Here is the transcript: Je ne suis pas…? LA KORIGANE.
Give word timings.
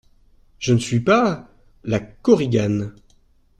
Je 0.57 0.73
ne 0.73 0.79
suis 0.79 0.99
pas…? 1.01 1.47
LA 1.83 1.99
KORIGANE. 1.99 2.95